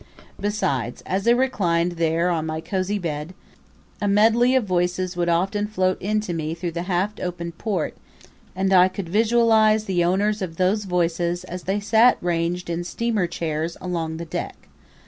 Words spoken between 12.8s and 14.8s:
steamer chairs, along the deck.